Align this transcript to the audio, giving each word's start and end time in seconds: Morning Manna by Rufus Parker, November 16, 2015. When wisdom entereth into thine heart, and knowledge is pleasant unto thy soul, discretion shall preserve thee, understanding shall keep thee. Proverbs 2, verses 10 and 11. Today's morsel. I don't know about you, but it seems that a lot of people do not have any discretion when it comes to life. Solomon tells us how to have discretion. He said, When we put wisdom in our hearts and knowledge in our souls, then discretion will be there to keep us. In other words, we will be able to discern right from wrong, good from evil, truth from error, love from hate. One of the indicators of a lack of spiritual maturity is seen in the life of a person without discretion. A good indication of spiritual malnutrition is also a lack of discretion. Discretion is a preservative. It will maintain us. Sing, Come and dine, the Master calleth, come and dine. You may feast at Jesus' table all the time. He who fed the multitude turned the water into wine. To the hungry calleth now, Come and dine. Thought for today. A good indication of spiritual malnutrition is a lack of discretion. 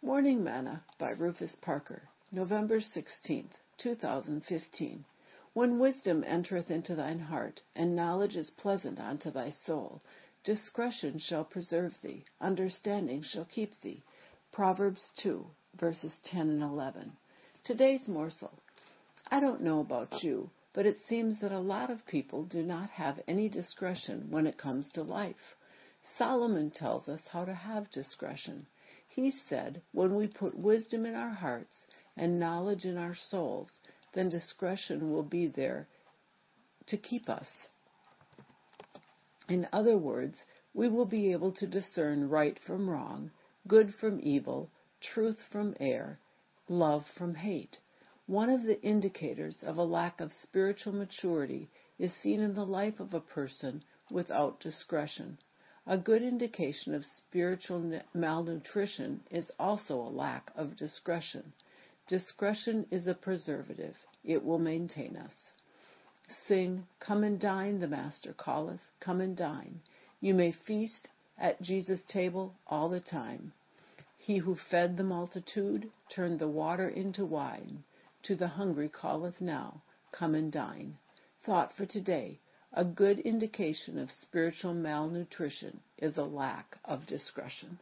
Morning 0.00 0.44
Manna 0.44 0.84
by 0.96 1.10
Rufus 1.10 1.56
Parker, 1.60 2.02
November 2.30 2.80
16, 2.80 3.48
2015. 3.78 5.04
When 5.54 5.80
wisdom 5.80 6.22
entereth 6.24 6.70
into 6.70 6.94
thine 6.94 7.18
heart, 7.18 7.60
and 7.74 7.96
knowledge 7.96 8.36
is 8.36 8.48
pleasant 8.58 9.00
unto 9.00 9.32
thy 9.32 9.50
soul, 9.50 10.00
discretion 10.44 11.18
shall 11.18 11.42
preserve 11.42 11.94
thee, 12.00 12.24
understanding 12.40 13.24
shall 13.24 13.44
keep 13.46 13.72
thee. 13.80 14.00
Proverbs 14.52 15.10
2, 15.20 15.44
verses 15.80 16.12
10 16.26 16.42
and 16.42 16.62
11. 16.62 17.12
Today's 17.64 18.06
morsel. 18.06 18.52
I 19.32 19.40
don't 19.40 19.62
know 19.62 19.80
about 19.80 20.22
you, 20.22 20.48
but 20.74 20.86
it 20.86 20.98
seems 21.08 21.40
that 21.40 21.50
a 21.50 21.58
lot 21.58 21.90
of 21.90 22.06
people 22.06 22.44
do 22.44 22.62
not 22.62 22.88
have 22.90 23.18
any 23.26 23.48
discretion 23.48 24.28
when 24.30 24.46
it 24.46 24.58
comes 24.58 24.88
to 24.92 25.02
life. 25.02 25.56
Solomon 26.16 26.70
tells 26.70 27.08
us 27.08 27.20
how 27.30 27.44
to 27.44 27.54
have 27.54 27.90
discretion. 27.90 28.66
He 29.08 29.30
said, 29.30 29.82
When 29.92 30.14
we 30.14 30.26
put 30.26 30.56
wisdom 30.56 31.04
in 31.04 31.14
our 31.14 31.34
hearts 31.34 31.86
and 32.16 32.40
knowledge 32.40 32.84
in 32.84 32.96
our 32.96 33.14
souls, 33.14 33.70
then 34.14 34.28
discretion 34.28 35.12
will 35.12 35.22
be 35.22 35.48
there 35.48 35.88
to 36.86 36.96
keep 36.96 37.28
us. 37.28 37.48
In 39.48 39.66
other 39.72 39.96
words, 39.96 40.38
we 40.74 40.88
will 40.88 41.06
be 41.06 41.32
able 41.32 41.52
to 41.52 41.66
discern 41.66 42.28
right 42.28 42.58
from 42.66 42.88
wrong, 42.88 43.30
good 43.66 43.94
from 43.94 44.20
evil, 44.22 44.70
truth 45.00 45.38
from 45.50 45.74
error, 45.80 46.18
love 46.68 47.04
from 47.16 47.34
hate. 47.34 47.78
One 48.26 48.50
of 48.50 48.62
the 48.62 48.80
indicators 48.82 49.62
of 49.62 49.78
a 49.78 49.84
lack 49.84 50.20
of 50.20 50.32
spiritual 50.32 50.92
maturity 50.92 51.70
is 51.98 52.12
seen 52.14 52.40
in 52.40 52.54
the 52.54 52.66
life 52.66 53.00
of 53.00 53.14
a 53.14 53.20
person 53.20 53.82
without 54.10 54.60
discretion. 54.60 55.38
A 55.90 55.96
good 55.96 56.20
indication 56.22 56.94
of 56.94 57.02
spiritual 57.02 58.02
malnutrition 58.12 59.22
is 59.30 59.50
also 59.58 59.98
a 59.98 60.10
lack 60.10 60.50
of 60.54 60.76
discretion. 60.76 61.54
Discretion 62.06 62.86
is 62.90 63.06
a 63.06 63.14
preservative. 63.14 63.96
It 64.22 64.44
will 64.44 64.58
maintain 64.58 65.16
us. 65.16 65.32
Sing, 66.46 66.86
Come 67.00 67.24
and 67.24 67.40
dine, 67.40 67.80
the 67.80 67.86
Master 67.86 68.34
calleth, 68.34 68.82
come 69.00 69.22
and 69.22 69.34
dine. 69.34 69.80
You 70.20 70.34
may 70.34 70.52
feast 70.52 71.08
at 71.38 71.62
Jesus' 71.62 72.04
table 72.04 72.54
all 72.66 72.90
the 72.90 73.00
time. 73.00 73.54
He 74.18 74.36
who 74.36 74.56
fed 74.56 74.98
the 74.98 75.04
multitude 75.04 75.90
turned 76.10 76.38
the 76.38 76.48
water 76.48 76.90
into 76.90 77.24
wine. 77.24 77.82
To 78.24 78.36
the 78.36 78.48
hungry 78.48 78.90
calleth 78.90 79.40
now, 79.40 79.80
Come 80.12 80.34
and 80.34 80.52
dine. 80.52 80.98
Thought 81.44 81.72
for 81.72 81.86
today. 81.86 82.40
A 82.74 82.84
good 82.84 83.20
indication 83.20 83.98
of 83.98 84.10
spiritual 84.10 84.74
malnutrition 84.74 85.80
is 85.96 86.16
a 86.18 86.22
lack 86.22 86.78
of 86.84 87.06
discretion. 87.06 87.78